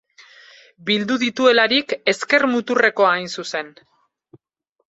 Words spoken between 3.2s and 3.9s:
zuzen.